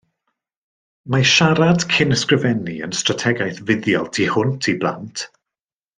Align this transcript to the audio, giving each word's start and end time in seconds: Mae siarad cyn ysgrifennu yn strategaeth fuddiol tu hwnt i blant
Mae 1.15 1.27
siarad 1.31 1.85
cyn 1.97 2.15
ysgrifennu 2.17 2.79
yn 2.87 2.97
strategaeth 3.03 3.61
fuddiol 3.69 4.11
tu 4.19 4.27
hwnt 4.37 4.71
i 4.75 4.77
blant 4.83 5.27